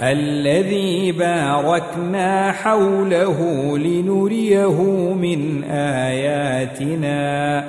[0.00, 3.38] الذي باركنا حوله
[3.78, 7.64] لنريه من آياتنا.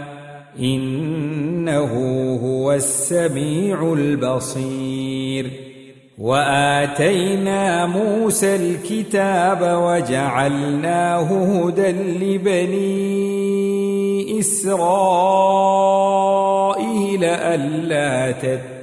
[0.60, 1.94] إنه
[2.44, 5.52] هو السميع البصير.
[6.18, 13.18] وآتينا موسى الكتاب وجعلناه هدى لبني
[14.40, 18.32] إسرائيل الا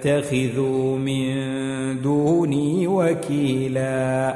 [0.05, 4.35] تتخذوا من دوني وكيلا.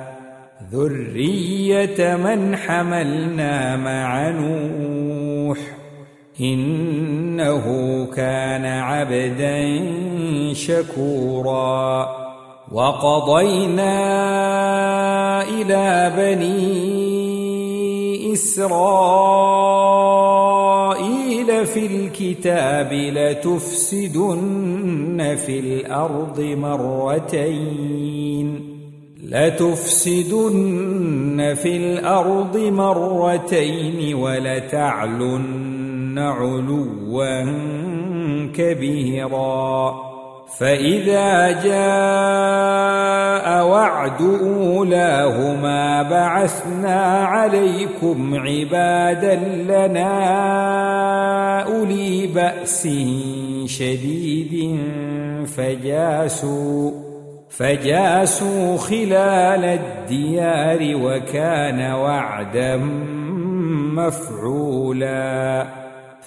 [0.72, 5.58] ذرية من حملنا مع نوح
[6.40, 7.64] إنه
[8.16, 9.84] كان عبدا
[10.52, 12.08] شكورا.
[12.72, 13.92] وقضينا
[15.42, 16.88] إلى بني
[18.32, 20.37] إسرائيل
[21.64, 24.38] في الكتاب لتفسدن
[25.46, 27.98] في الأرض مرتين.
[29.24, 30.58] لتفسدن
[31.62, 35.48] في الأرض مرتين ولتعلن
[36.18, 37.44] علوا
[38.54, 39.94] كبيرا.
[40.56, 42.98] فإذا جاء
[43.66, 49.34] وعد أولاهما بعثنا عليكم عبادا
[49.68, 50.08] لنا
[51.62, 52.88] أولي بأس
[53.66, 54.78] شديد
[55.56, 56.90] فجاسوا
[57.50, 62.76] فجاسوا خلال الديار وكان وعدا
[63.96, 65.66] مفعولا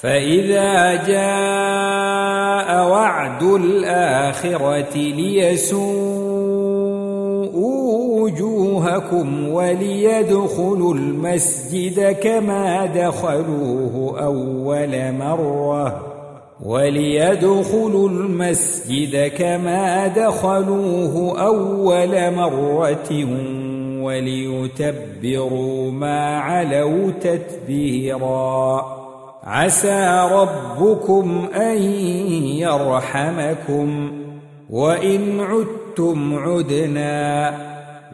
[0.00, 5.90] فإذا جاء وعد الآخرة ليسوءوا
[8.20, 16.06] وجوهكم وليدخلوا المسجد كما دخلوه أول مرة
[16.64, 23.28] وليدخلوا المسجد كما دخلوه أول مرة
[24.02, 28.99] وليتبروا ما علوا تتبيراً
[29.44, 31.82] عسى ربكم أن
[32.42, 34.12] يرحمكم
[34.70, 37.54] وإن عدتم عدنا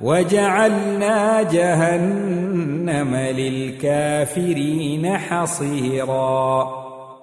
[0.03, 6.69] وجعلنا جهنم للكافرين حصيرا.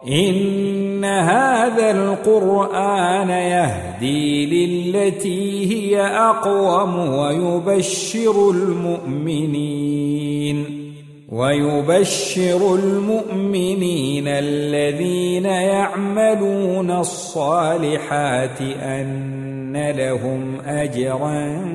[0.07, 10.03] إن هذا القرآن يهدي للتي هي أقوم ويبشر المؤمنين.
[11.29, 21.66] ويبشر المؤمنين الذين يعملون الصالحات أن لهم أجرا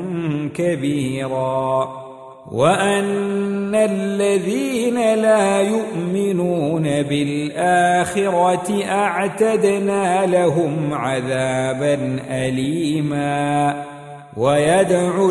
[0.54, 1.88] كبيرا
[2.52, 13.84] وأن الذين لا يؤمنون بالآخرة أعتدنا لهم عذابا أليما
[14.36, 15.30] ويدعو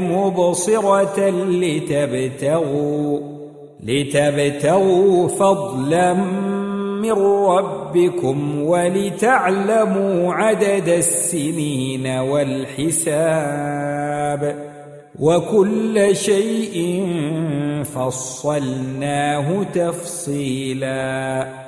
[0.00, 3.20] مبصرة لتبتغوا
[3.84, 6.14] لتبتغوا فضلا
[7.02, 7.12] من
[7.46, 13.08] ربكم ولتعلموا عدد السنين والحساب.
[15.20, 17.06] وكل شيء
[17.84, 21.67] فصلناه تفصيلا.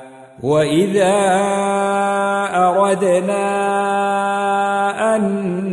[0.43, 1.17] واذا
[2.55, 3.45] اردنا
[5.15, 5.23] ان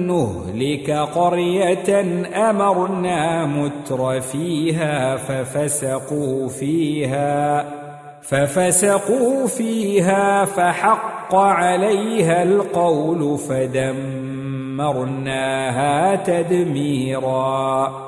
[0.07, 2.01] نهلك قريه
[2.51, 7.65] امرنا متر فيها ففسقوا فيها
[8.23, 14.49] ففسقوا فيها فحق عليها القول فدمرنا
[14.79, 18.08] دمرناها تدميرا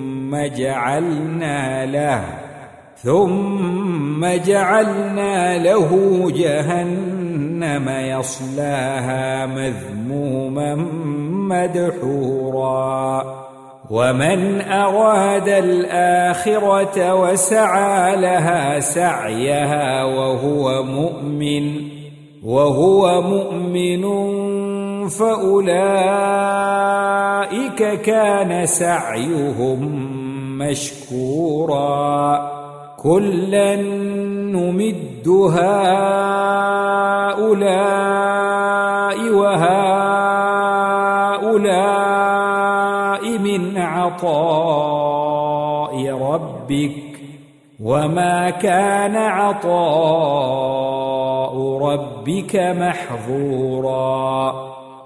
[0.35, 2.23] جعلنا له
[2.95, 5.89] ثم جعلنا له
[6.35, 10.75] جهنم يصلاها مذموما
[11.51, 13.41] مدحورا.
[13.91, 21.81] ومن أراد الآخرة وسعى لها سعيها وهو مؤمن
[22.43, 24.03] وهو مؤمن
[25.07, 27.10] فأولئك
[28.05, 30.01] كان سعيهم
[30.57, 32.51] مشكورا.
[32.97, 36.21] كلا نمد هؤلاء
[39.33, 39.71] وهؤلاء
[43.37, 45.31] من عطاء
[46.11, 46.91] ربك.
[47.83, 49.71] وما كان عطاء
[51.77, 54.70] ربك محظورا.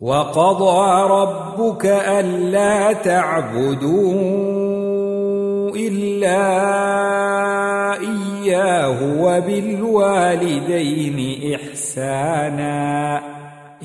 [0.00, 4.12] وقضى ربك ألا تعبدوا
[5.76, 6.40] إلا
[8.00, 11.18] إياه وبالوالدين
[11.54, 13.20] إحسانا.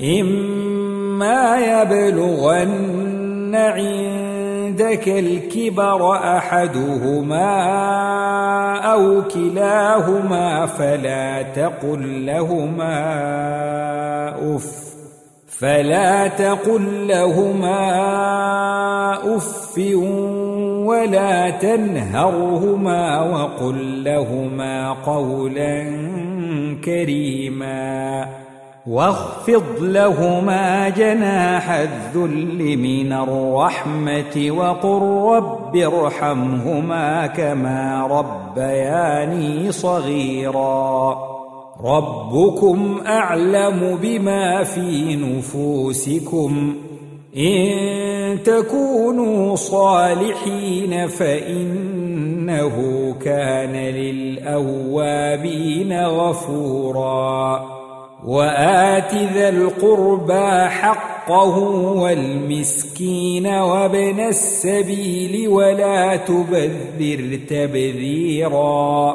[0.00, 7.56] إما يبلغن عندك الكبر أحدهما
[8.92, 12.96] أو كلاهما فلا تقل لهما
[14.56, 14.95] أف
[15.58, 17.80] فلا تقل لهما
[19.36, 19.78] أف
[20.86, 25.84] ولا تنهرهما وقل لهما قولا
[26.84, 28.26] كريما
[28.86, 41.35] واخفض لهما جناح الذل من الرحمة وقل رب ارحمهما كما ربياني صغيرا
[41.84, 46.74] ربكم أعلم بما في نفوسكم.
[47.36, 52.72] إن تكونوا صالحين فإنه
[53.24, 55.12] كان للأوابين
[56.04, 57.66] غفورا.
[58.26, 61.58] وآت ذا القربى حقه
[61.92, 69.14] والمسكين وابن السبيل ولا تبذر تبذيرا.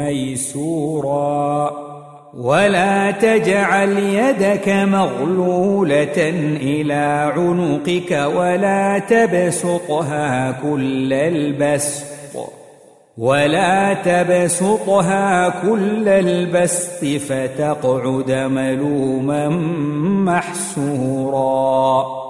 [0.00, 1.70] ميسورا.
[2.38, 6.30] ولا تجعل يدك مغلولة
[6.60, 12.04] إلى عنقك ولا تبسطها كل البسط.
[13.18, 19.48] ولا تبسطها كل البسط فتقعد ملوما
[20.24, 22.29] محسورا.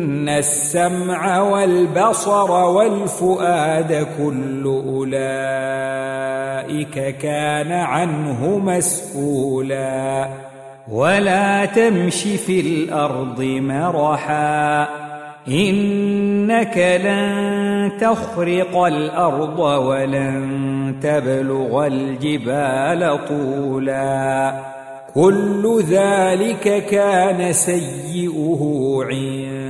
[0.00, 5.16] ان السمع والبصر والفؤاد كل اولئك
[7.16, 10.28] كان عنه مسؤولا
[10.92, 14.88] ولا تمش في الأرض مرحا
[15.48, 24.54] انك لن تخرق الأرض ولن تبلغ الجبال طولا
[25.14, 29.69] كل ذلك كان سيئه عند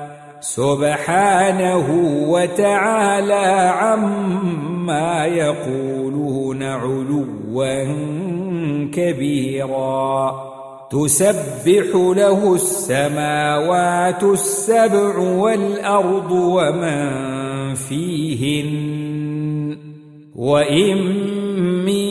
[0.41, 1.87] سبحانه
[2.27, 7.85] وتعالى عما يقولون علوا
[8.93, 10.31] كبيرا.
[10.91, 17.09] تسبح له السماوات السبع والأرض ومن
[17.75, 18.71] فيهن.
[20.35, 20.97] وإن
[21.85, 22.10] من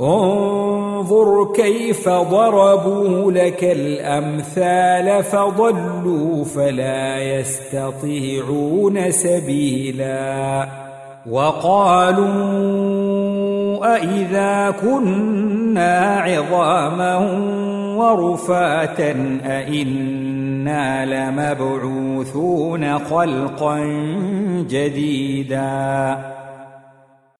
[0.00, 10.68] انظر كيف ضربوا لك الأمثال فضلوا فلا يستطيعون سبيلا
[11.30, 12.62] وقالوا
[13.96, 17.16] أئذا كنا عظاما
[17.96, 23.78] ورفاتا أئنا لمبعوثون خلقا
[24.68, 26.18] جديدا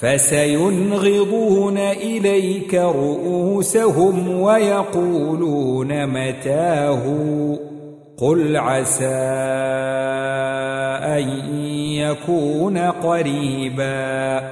[0.00, 7.02] فسينغضون إليك رؤوسهم ويقولون متاه.
[8.16, 9.06] قل عسى
[11.04, 11.28] أن
[11.94, 14.50] يكون قريبا.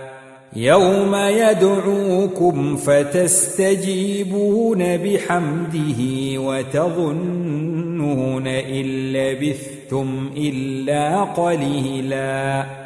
[0.56, 12.83] يوم يدعوكم فتستجيبون بحمده وتظنون إن لبثتم إلا قليلاً.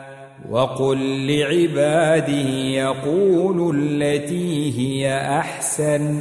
[0.50, 6.20] وقل لعبادي يقولوا التي هي أحسن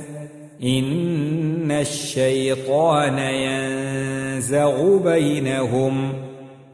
[0.63, 6.13] إن الشيطان ينزغ بينهم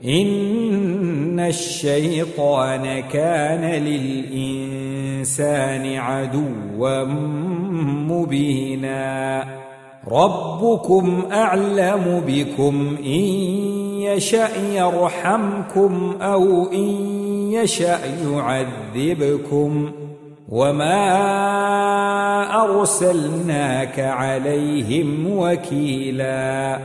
[0.06, 5.46] إن الشيطان كان للإنسان
[5.96, 7.04] عدوا
[8.10, 9.44] مبينا
[10.08, 16.90] ربكم أعلم بكم إن يشأ يرحمكم أو إن
[17.52, 18.00] يشأ
[18.32, 19.92] يعذبكم
[20.50, 21.04] وما
[22.64, 26.80] أرسلناك عليهم وكيلا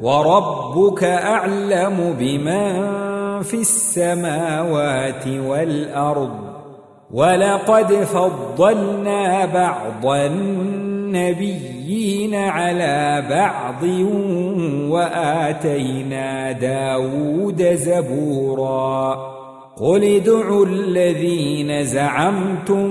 [0.00, 3.02] وربك أعلم بمن
[3.42, 6.52] في السماوات والأرض
[7.12, 10.06] ولقد فضلنا بعض
[11.92, 13.82] النبيين على بعض
[14.92, 19.32] وآتينا داود زبوراً.
[19.76, 22.86] قل ادعوا الذين زعمتم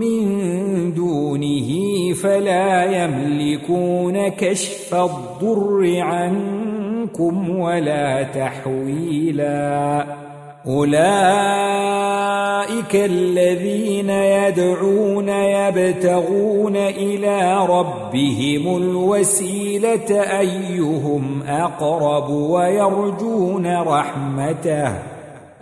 [0.00, 1.68] من دونه
[2.12, 10.25] فلا يملكون كشف الضر عنكم ولا تحويلا.
[10.68, 10.96] أولئك
[12.94, 24.92] الذين يدعون يبتغون إلى ربهم الوسيلة أيهم أقرب ويرجون رحمته.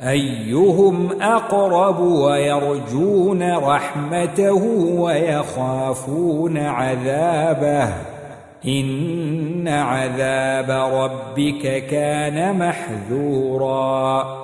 [0.09, 4.65] أيهم أقرب ويرجون رحمته
[4.99, 7.89] ويخافون عذابه.
[8.67, 14.44] إن عذاب ربك كان محذورا.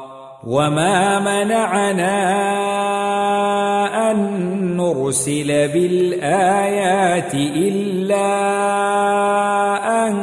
[0.47, 2.21] وما منعنا
[4.11, 4.17] ان
[4.77, 8.27] نرسل بالايات الا
[10.07, 10.17] ان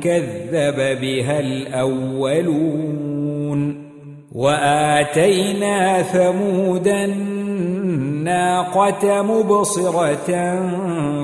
[0.00, 3.04] كذب بها الاولون
[4.32, 7.04] واتينا ثمودا
[8.24, 10.60] الناقة مبصرة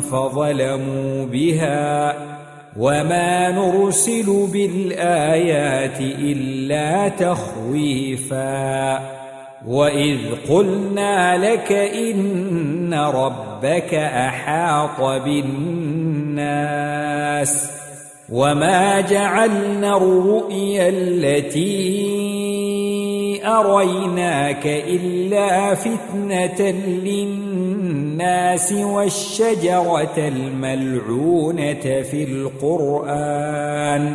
[0.00, 2.14] فظلموا بها
[2.76, 9.00] وما نرسل بالآيات إلا تخويفا
[9.66, 16.60] وإذ قلنا لك إن ربك أحاط بالناس
[18.32, 22.20] وما جعلنا الرؤيا التي
[23.46, 26.70] أريناك إلا فتنة
[27.04, 27.69] للناس
[28.72, 34.12] والشجرة الملعونة في القرآن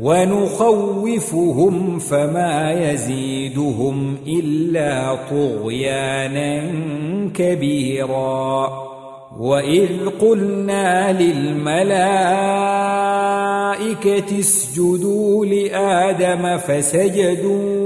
[0.00, 6.62] ونخوفهم فما يزيدهم إلا طغيانا
[7.34, 8.86] كبيرا
[9.38, 9.88] وإذ
[10.20, 11.88] قلنا للملائكة
[14.38, 17.85] اسجدوا لآدم فسجدوا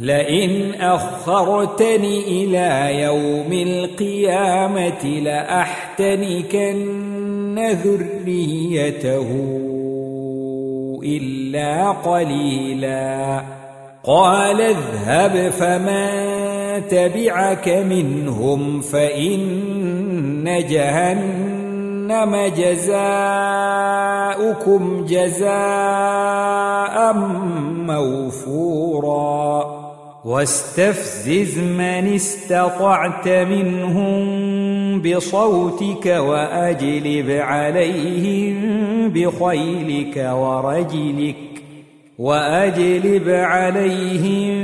[0.00, 6.74] لئن أخرتني إلى يوم القيامة لأحتنكن
[7.58, 9.28] ذريته
[11.04, 13.42] إلا قليلا.
[14.04, 16.08] قال اذهب فمن
[16.88, 23.44] تبعك منهم فإن جهنم جزاؤكم
[25.08, 25.54] جزاء
[27.86, 29.83] موفوراً.
[30.24, 34.24] واستفزز من استطعت منهم
[35.02, 38.54] بصوتك وأجلب عليهم
[39.08, 41.36] بخيلك ورجلك
[42.18, 44.54] وأجلب عليهم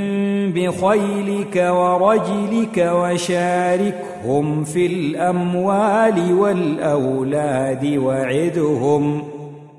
[0.51, 9.23] بخيلك ورجلك وشاركهم في الأموال والأولاد وعدهم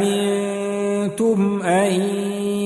[0.00, 0.82] أفأمنتم
[1.62, 1.92] أن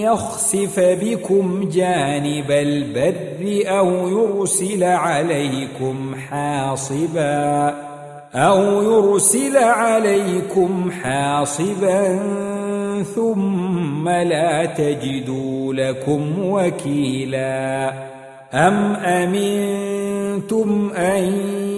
[0.00, 7.74] يخسف بكم جانب البر أو يرسل عليكم حاصبا
[8.34, 12.18] أو يرسل عليكم حاصبا
[13.14, 17.92] ثم لا تجدوا لكم وكيلا
[18.54, 21.32] أم أمنتم أن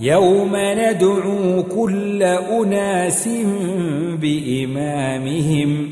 [0.00, 3.28] يوم ندعو كل أناس
[4.20, 5.90] بإمامهم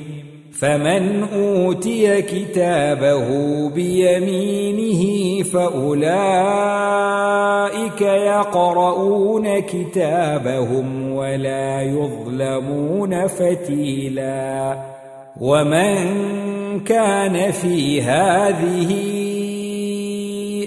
[0.52, 3.28] فمن أوتي كتابه
[3.68, 6.00] بيمينه فأولئك
[8.00, 14.78] يقرؤون كتابهم ولا يظلمون فتيلا.
[15.40, 16.20] ومن
[16.80, 19.19] كان في هذه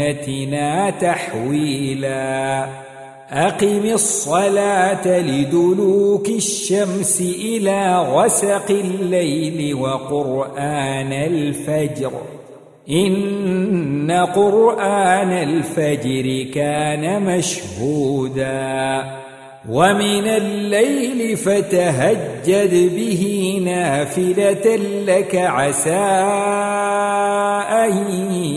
[0.00, 2.66] لسنتنا تحويلا.
[3.30, 12.12] أقم الصلاة لدلوك الشمس إلى غسق الليل وقرآن الفجر.
[12.90, 19.04] إن قرآن الفجر كان مشهودا.
[19.68, 24.76] ومن الليل فتهجد به نافلة
[25.06, 25.94] لك عسى
[27.62, 27.96] أن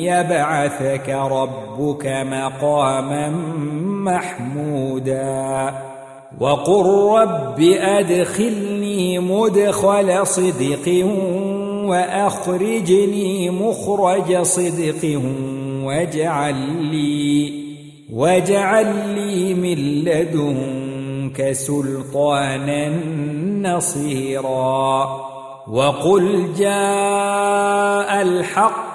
[0.03, 3.29] يبعثك ربك مقاما
[4.05, 5.73] محمودا
[6.39, 6.86] وقل
[7.19, 11.05] رب أدخلني مدخل صدق
[11.86, 15.21] وأخرجني مخرج صدق
[15.83, 16.55] واجعل
[16.91, 17.67] لي
[18.13, 22.89] واجعل لي من لدنك سلطانا
[23.62, 25.07] نصيرا
[25.67, 28.87] وقل جاء الحق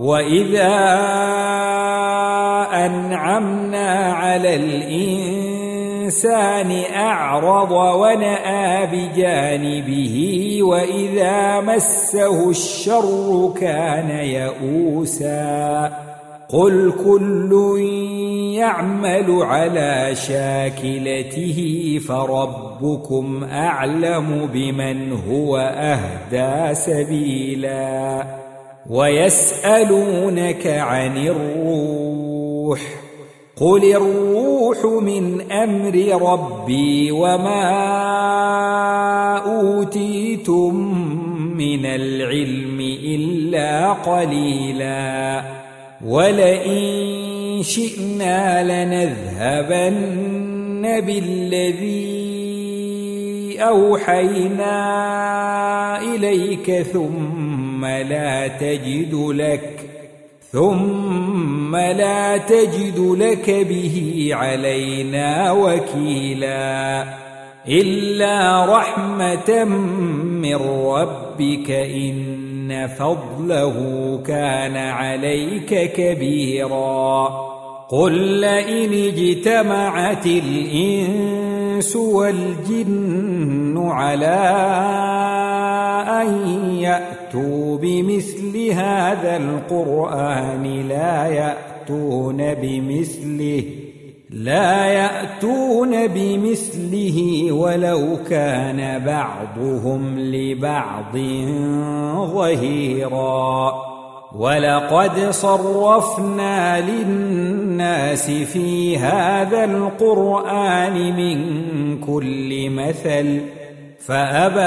[0.00, 0.76] وإذا
[2.86, 6.32] أنعمنا على الإنسان
[6.96, 15.92] أعرض ونأى بجانبه وإذا مسه الشر كان يئوسا
[16.48, 17.80] قل كل
[18.56, 21.58] يعمل على شاكلته
[22.08, 28.24] فربكم أعلم بمن هو أهدى سبيلا
[28.88, 32.80] ويسألونك عن الروح
[33.56, 37.70] قل الروح من أمر ربي وما
[39.36, 40.74] أوتيتم
[41.56, 45.42] من العلم إلا قليلا
[46.04, 50.10] ولئن شئنا لنذهبن
[51.00, 52.20] بالذي
[53.60, 54.72] أوحينا
[56.02, 57.49] إليك ثم
[57.84, 59.80] لا تجد لك
[60.52, 67.04] ثم لا تجد لك به علينا وكيلا
[67.68, 73.76] إلا رحمة من ربك إن فضله
[74.26, 77.28] كان عليك كبيرا.
[77.90, 80.26] قل لئن اجتمعت
[81.80, 84.40] الإنس والجن على
[86.22, 86.28] أن
[86.74, 93.64] يأتوا بمثل هذا القرآن لا يأتون بمثله
[94.30, 101.16] لا يأتون بمثله ولو كان بعضهم لبعض
[102.34, 103.99] ظهيرا.
[104.34, 111.38] ولقد صرفنا للناس في هذا القرآن من
[112.00, 113.40] كل مثل
[114.06, 114.60] فأبى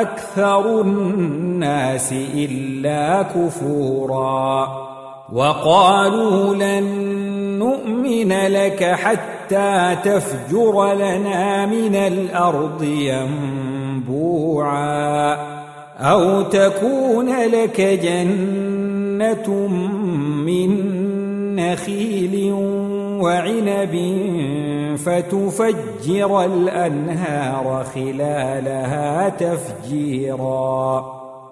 [0.00, 4.68] أكثر الناس إلا كفورا.
[5.32, 6.84] وقالوا لن
[7.58, 12.82] نؤمن لك حتى تفجر لنا من الأرض
[14.02, 15.57] ينبوعا.
[15.98, 19.68] أو تكون لك جنة
[20.46, 20.70] من
[21.56, 22.52] نخيل
[23.22, 23.94] وعنب
[24.96, 31.17] فتفجر الأنهار خلالها تفجيرا.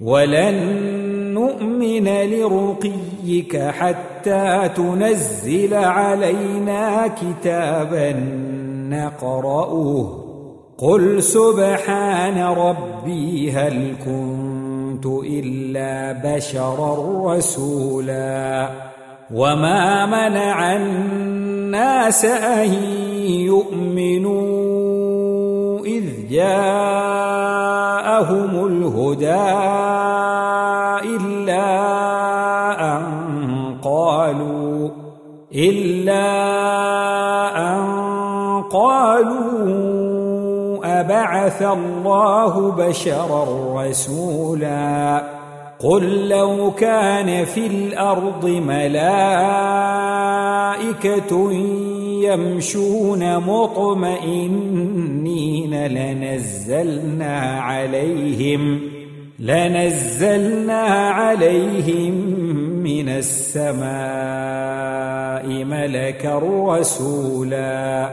[0.00, 0.54] ولن
[1.34, 8.12] نؤمن لرقيك حتى تنزل علينا كتابا
[8.90, 10.24] نقرأه.
[10.78, 16.96] قل سبحان ربي هل كنت إلا بشرا
[17.34, 18.68] رسولا.
[19.34, 22.74] وما منع الناس أن
[23.24, 24.67] يؤمنوا
[25.84, 26.66] إذ جاءهم
[28.66, 29.48] الهدى
[31.16, 31.68] إلا
[32.96, 33.04] أن
[33.84, 34.90] قالوا
[35.54, 36.28] إلا
[37.56, 37.82] أن
[38.62, 39.58] قالوا
[41.00, 43.44] أبعث الله بشرا
[43.82, 45.22] رسولا
[45.80, 48.98] قل لو كان في الأرض ملائكة
[52.22, 53.86] يمشون مطمئنين
[55.86, 58.80] لنزلنا عليهم
[59.38, 62.14] لنزلنا عليهم
[62.82, 63.88] من السماء
[65.64, 68.10] ملكا رسولا.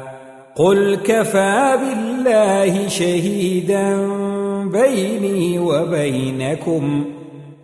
[0.55, 4.07] قل كفى بالله شهيدا
[4.63, 7.05] بيني وبينكم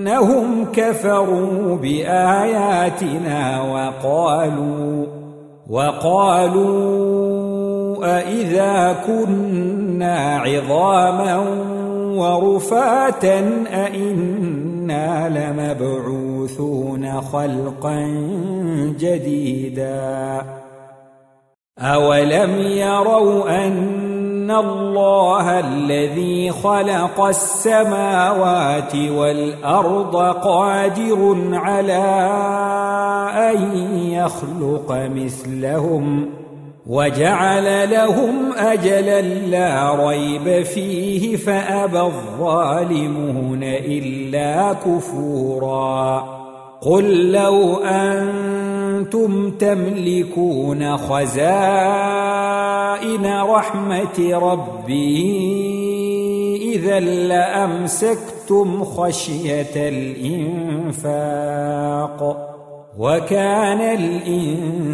[0.00, 5.06] إنهم كفروا بآياتنا وقالوا
[5.70, 7.10] وقالوا
[8.18, 11.38] أإذا كنا عظاما
[12.16, 13.38] ورفاتا
[13.72, 18.00] أإنا لمبعوثون خلقا
[18.98, 20.42] جديدا
[21.78, 24.09] أولم يروا أن
[24.50, 32.30] ان الله الذي خلق السماوات والارض قادر على
[33.52, 33.62] ان
[33.96, 36.30] يخلق مثلهم
[36.86, 46.24] وجعل لهم اجلا لا ريب فيه فابى الظالمون الا كفورا
[46.80, 52.69] قل لو أنتم تملكون خزائن
[53.26, 55.50] رحمة ربي.
[56.74, 61.16] إذا لأمسكتم خشية الإنفاق
[62.98, 64.92] وكان الإنسان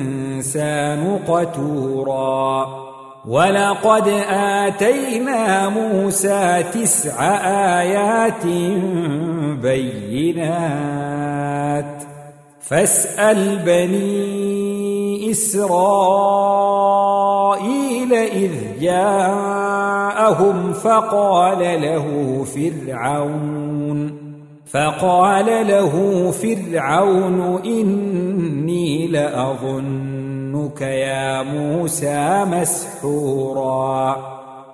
[1.29, 2.67] قتورا.
[3.29, 7.37] ولقد آتينا موسى تسع
[7.81, 8.47] آيات
[9.63, 12.03] بينات.
[12.61, 16.76] فاسأل بني إسرائيل
[18.37, 22.07] إذ جاءهم فقال له
[22.45, 24.27] فرعون
[24.73, 25.95] فقال له
[26.31, 34.17] فرعون إني لأظنك يا موسى مسحورا.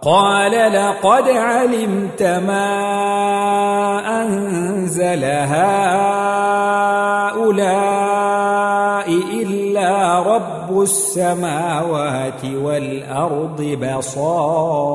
[0.03, 2.66] قال لقد علمت ما
[4.22, 6.32] أنزل هؤلاء
[10.22, 14.93] رب السماوات والأرض بصائر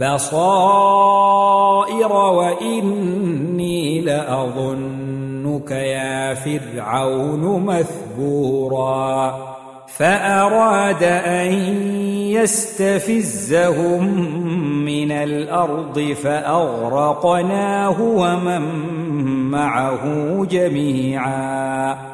[0.00, 9.34] بصائر وإني لأظنك يا فرعون مثبورا.
[9.96, 11.52] فأراد أن
[12.32, 14.04] يستفزهم
[14.84, 18.62] من الأرض فأغرقناه ومن
[19.50, 20.04] معه
[20.50, 22.13] جميعا.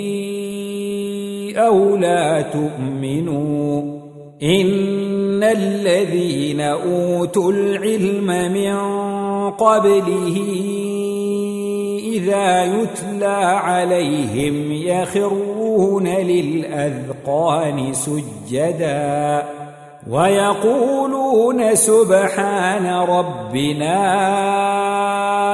[1.57, 3.81] أو لا تؤمنوا
[4.43, 8.75] إن الذين أوتوا العلم من
[9.49, 10.37] قبله
[12.03, 19.43] إذا يتلى عليهم يخرون للأذقان سجدا
[20.09, 23.97] ويقولون سبحان ربنا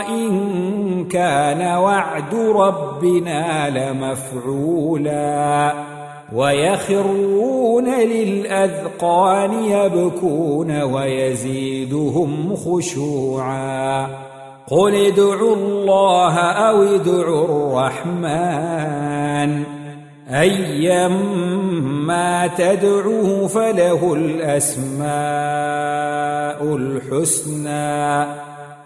[0.10, 5.74] إن كان وعد ربنا لمفعولا
[6.34, 14.08] ويخرون للأذقان يبكون ويزيدهم خشوعا.
[14.68, 19.64] قل ادعوا الله أو ادعوا الرحمن.
[20.30, 25.08] أيما تدعوا فله الأسماء
[26.76, 28.47] الحسنى.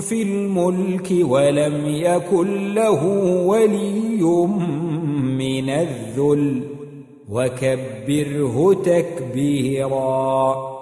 [0.00, 3.06] في الملك ولم يكن له
[3.46, 4.22] ولي
[5.38, 6.62] من الذل.
[7.28, 10.79] وكبره تكبيراً.